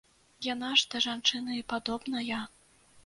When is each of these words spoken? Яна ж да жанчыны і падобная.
Яна 0.45 0.69
ж 0.81 0.87
да 0.95 1.01
жанчыны 1.07 1.59
і 1.61 1.67
падобная. 1.75 2.41